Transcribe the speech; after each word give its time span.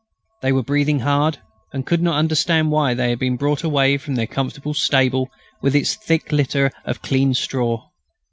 They 0.41 0.51
were 0.51 0.63
breathing 0.63 1.01
hard 1.01 1.37
and 1.73 1.85
could 1.85 2.01
not 2.01 2.17
understand 2.17 2.71
why 2.71 2.95
they 2.95 3.09
had 3.11 3.19
been 3.19 3.37
brought 3.37 3.63
away 3.63 3.97
from 3.99 4.15
their 4.15 4.25
comfortable 4.25 4.73
stable 4.73 5.29
with 5.61 5.75
its 5.75 5.93
thick 5.93 6.31
litter 6.31 6.71
of 6.85 7.03
clean 7.03 7.35
straw. 7.35 7.87